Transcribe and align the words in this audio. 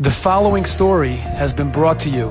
The 0.00 0.12
following 0.12 0.64
story 0.64 1.16
has 1.16 1.52
been 1.52 1.72
brought 1.72 1.98
to 2.00 2.08
you 2.08 2.28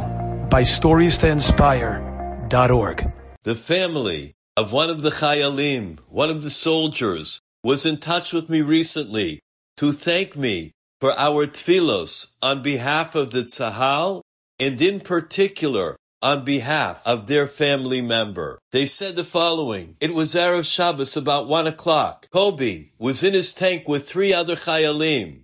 by 0.50 0.62
StoriesToInspire.org. 0.62 3.14
The 3.44 3.56
family 3.56 4.32
of 4.56 4.72
one 4.72 4.90
of 4.90 5.02
the 5.02 5.10
Chayalim, 5.10 6.00
one 6.08 6.30
of 6.30 6.44
the 6.44 6.50
soldiers, 6.50 7.42
was 7.66 7.86
in 7.86 7.98
touch 7.98 8.32
with 8.32 8.50
me 8.50 8.62
recently 8.62 9.42
to 9.76 9.92
thank 9.92 10.38
me 10.38 10.72
for 11.02 11.12
our 11.18 11.46
tfilos 11.46 12.38
on 12.42 12.64
behalf 12.64 13.16
of 13.16 13.32
the 13.32 13.42
Tzahal 13.42 14.22
and 14.58 14.82
in 14.82 15.02
particular 15.02 15.98
on 16.22 16.46
behalf 16.46 17.02
of 17.06 17.28
their 17.28 17.48
family 17.48 18.00
member. 18.00 18.60
They 18.72 18.86
said 18.86 19.18
the 19.18 19.26
following. 19.26 19.98
It 20.00 20.14
was 20.14 20.36
Erev 20.36 20.64
Shabbos 20.64 21.18
about 21.18 21.50
one 21.50 21.68
o'clock. 21.68 22.30
Kobe 22.32 22.92
was 22.98 23.26
in 23.26 23.34
his 23.34 23.54
tank 23.54 23.90
with 23.90 24.08
three 24.08 24.34
other 24.34 24.56
Chayalim. 24.56 25.42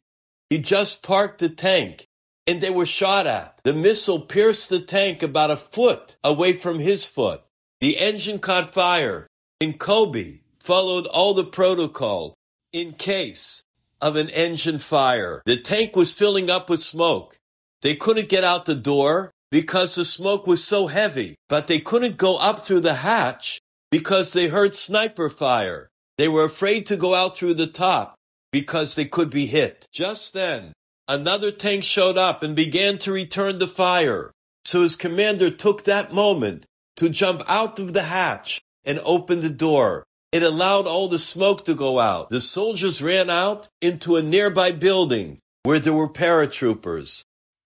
He 0.50 0.60
just 0.60 1.04
parked 1.04 1.40
the 1.40 1.50
tank 1.50 2.08
and 2.48 2.62
they 2.62 2.70
were 2.70 2.86
shot 2.86 3.28
at. 3.28 3.60
The 3.64 3.74
missile 3.74 4.20
pierced 4.20 4.70
the 4.70 4.80
tank 4.80 5.24
about 5.24 5.52
a 5.52 5.58
foot 5.58 6.18
away 6.24 6.54
from 6.54 6.80
his 6.80 7.08
foot. 7.08 7.42
The 7.82 7.98
engine 7.98 8.40
caught 8.40 8.74
fire, 8.74 9.28
and 9.60 9.80
Kobe 9.80 10.40
followed 10.60 11.08
all 11.08 11.34
the 11.34 11.44
protocol 11.44 12.36
in 12.72 12.94
case 12.94 13.64
of 14.02 14.16
an 14.16 14.30
engine 14.30 14.80
fire. 14.80 15.42
The 15.46 15.58
tank 15.58 15.96
was 15.96 16.14
filling 16.14 16.50
up 16.50 16.70
with 16.70 16.80
smoke. 16.80 17.38
They 17.82 17.96
couldn't 17.96 18.30
get 18.30 18.44
out 18.44 18.66
the 18.66 18.76
door 18.76 19.32
because 19.52 19.96
the 19.96 20.06
smoke 20.06 20.48
was 20.48 20.64
so 20.64 20.88
heavy, 20.88 21.36
but 21.48 21.68
they 21.68 21.80
couldn't 21.80 22.18
go 22.18 22.38
up 22.38 22.62
through 22.62 22.82
the 22.82 22.96
hatch 22.96 23.60
because 23.92 24.34
they 24.34 24.48
heard 24.48 24.76
sniper 24.76 25.30
fire. 25.30 25.90
They 26.18 26.28
were 26.28 26.46
afraid 26.46 26.86
to 26.88 26.98
go 26.98 27.14
out 27.14 27.36
through 27.36 27.56
the 27.56 27.68
top 27.68 28.16
because 28.52 28.96
they 28.96 29.06
could 29.06 29.30
be 29.30 29.46
hit. 29.46 29.88
Just 29.92 30.34
then, 30.34 30.74
Another 31.14 31.52
tank 31.52 31.84
showed 31.84 32.18
up 32.18 32.42
and 32.42 32.56
began 32.56 32.98
to 32.98 33.12
return 33.12 33.60
the 33.60 33.68
fire. 33.68 34.32
So 34.66 34.82
his 34.82 34.96
commander 34.96 35.52
took 35.52 35.84
that 35.84 36.12
moment 36.12 36.66
to 36.96 37.08
jump 37.08 37.44
out 37.48 37.78
of 37.78 37.94
the 37.94 38.02
hatch 38.02 38.64
and 38.84 39.00
open 39.06 39.42
the 39.42 39.52
door. 39.52 40.06
It 40.32 40.42
allowed 40.42 40.88
all 40.88 41.08
the 41.08 41.20
smoke 41.20 41.66
to 41.66 41.76
go 41.76 42.00
out. 42.00 42.30
The 42.30 42.42
soldiers 42.42 43.00
ran 43.00 43.30
out 43.30 43.68
into 43.80 44.16
a 44.16 44.24
nearby 44.24 44.72
building 44.72 45.38
where 45.62 45.78
there 45.78 45.94
were 45.94 46.10
paratroopers. 46.10 47.22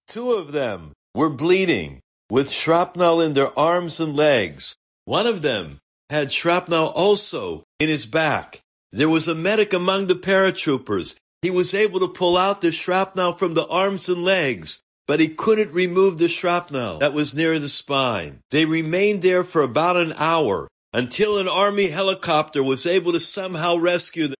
Two 0.09 0.33
of 0.33 0.51
them 0.51 0.91
were 1.15 1.29
bleeding 1.29 2.01
with 2.29 2.51
shrapnel 2.51 3.21
in 3.21 3.31
their 3.31 3.57
arms 3.57 4.01
and 4.01 4.13
legs. 4.13 4.75
One 5.05 5.25
of 5.25 5.41
them 5.41 5.77
had 6.09 6.33
shrapnel 6.33 6.87
also 6.87 7.63
in 7.79 7.87
his 7.87 8.05
back. 8.05 8.59
There 8.91 9.07
was 9.07 9.29
a 9.29 9.35
medic 9.35 9.71
among 9.71 10.07
the 10.07 10.15
paratroopers. 10.15 11.15
He 11.41 11.49
was 11.49 11.73
able 11.73 11.99
to 11.99 12.07
pull 12.07 12.37
out 12.37 12.61
the 12.61 12.71
shrapnel 12.71 13.33
from 13.33 13.53
the 13.53 13.67
arms 13.67 14.09
and 14.09 14.23
legs, 14.23 14.81
but 15.07 15.19
he 15.19 15.29
couldn't 15.29 15.73
remove 15.73 16.17
the 16.17 16.27
shrapnel 16.27 16.99
that 16.99 17.13
was 17.13 17.35
near 17.35 17.59
the 17.59 17.69
spine. 17.69 18.39
They 18.51 18.65
remained 18.65 19.21
there 19.21 19.43
for 19.43 19.61
about 19.61 19.97
an 19.97 20.13
hour 20.17 20.67
until 20.93 21.37
an 21.37 21.47
army 21.47 21.89
helicopter 21.89 22.63
was 22.63 22.85
able 22.85 23.11
to 23.13 23.19
somehow 23.19 23.77
rescue 23.77 24.27
them. 24.27 24.35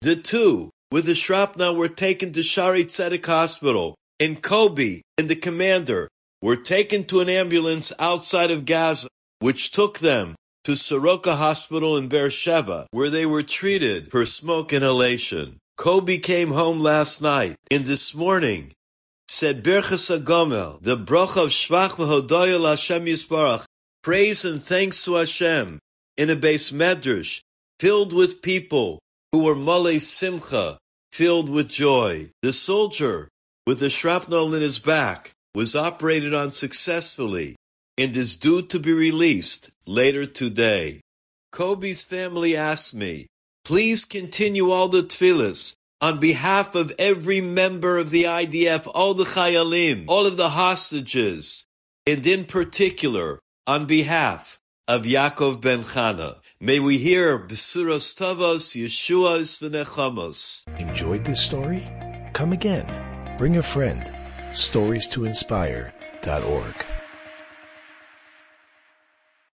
The 0.00 0.16
two 0.16 0.70
with 0.90 1.06
the 1.06 1.14
shrapnel 1.14 1.74
were 1.74 1.88
taken 1.88 2.32
to 2.32 2.40
Shaarei 2.40 2.84
Tzedek 2.84 3.26
Hospital, 3.26 3.96
and 4.20 4.42
Kobe 4.42 5.02
and 5.18 5.28
the 5.28 5.36
commander 5.36 6.08
were 6.40 6.56
taken 6.56 7.04
to 7.04 7.20
an 7.20 7.28
ambulance 7.28 7.92
outside 7.98 8.50
of 8.50 8.64
Gaza, 8.64 9.08
which 9.40 9.72
took 9.72 9.98
them 9.98 10.34
to 10.64 10.76
Soroka 10.76 11.36
Hospital 11.36 11.96
in 11.96 12.08
Beersheba, 12.08 12.86
where 12.90 13.10
they 13.10 13.26
were 13.26 13.42
treated 13.42 14.10
for 14.10 14.24
smoke 14.24 14.72
inhalation. 14.72 15.58
Kobe 15.78 16.18
came 16.18 16.50
home 16.50 16.80
last 16.80 17.22
night 17.22 17.54
and 17.70 17.84
this 17.84 18.12
morning 18.12 18.72
said 19.28 19.62
Birchas 19.62 20.10
Hagomel, 20.10 20.82
the 20.82 20.96
bracha 20.96 21.44
of 21.44 21.50
Shvach 21.50 21.90
v'Hodoyel 21.90 22.68
Hashem 22.68 23.06
Yisbarach, 23.06 23.64
praise 24.02 24.44
and 24.44 24.60
thanks 24.60 25.04
to 25.04 25.14
Hashem 25.14 25.78
in 26.16 26.30
a 26.30 26.34
beis 26.34 26.72
medrash 26.72 27.42
filled 27.78 28.12
with 28.12 28.42
people 28.42 28.98
who 29.30 29.44
were 29.44 29.54
male 29.54 30.00
simcha, 30.00 30.78
filled 31.12 31.48
with 31.48 31.68
joy. 31.68 32.28
The 32.42 32.52
soldier 32.52 33.28
with 33.64 33.78
the 33.78 33.88
shrapnel 33.88 34.52
in 34.54 34.62
his 34.62 34.80
back 34.80 35.30
was 35.54 35.76
operated 35.76 36.34
on 36.34 36.50
successfully 36.50 37.54
and 37.96 38.16
is 38.16 38.36
due 38.36 38.62
to 38.62 38.80
be 38.80 38.92
released 38.92 39.70
later 39.86 40.26
today. 40.26 41.02
Kobe's 41.52 42.02
family 42.02 42.56
asked 42.56 42.94
me, 42.94 43.28
Please 43.68 44.06
continue 44.06 44.70
all 44.70 44.88
the 44.88 45.02
tefillahs 45.02 45.76
on 46.00 46.20
behalf 46.20 46.74
of 46.74 46.92
every 46.98 47.40
member 47.40 47.98
of 47.98 48.10
the 48.10 48.24
IDF, 48.24 48.90
all 48.94 49.14
the 49.14 49.24
chayalim, 49.24 50.04
all 50.08 50.26
of 50.26 50.36
the 50.36 50.50
hostages, 50.50 51.66
and 52.06 52.26
in 52.26 52.44
particular 52.44 53.40
on 53.66 53.86
behalf 53.86 54.60
of 54.86 55.02
Yaakov 55.02 55.60
ben 55.60 55.80
Chana. 55.80 56.36
May 56.60 56.80
we 56.80 56.98
hear 56.98 57.38
Besuros 57.38 58.16
Tovos, 58.16 58.74
Yeshuos 58.74 59.60
V'nechamos. 59.60 60.66
Enjoyed 60.80 61.24
this 61.24 61.40
story? 61.40 61.86
Come 62.32 62.52
again. 62.52 63.36
Bring 63.36 63.58
a 63.58 63.62
friend. 63.62 64.12
Stories 64.54 65.08
to 65.10 65.24
inspire.org. 65.24 66.87